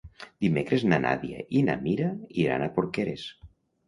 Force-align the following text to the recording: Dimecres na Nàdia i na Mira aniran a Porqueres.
Dimecres 0.43 0.85
na 0.93 0.97
Nàdia 1.03 1.43
i 1.59 1.61
na 1.67 1.75
Mira 1.81 2.07
aniran 2.13 2.65
a 2.65 2.71
Porqueres. 2.79 3.27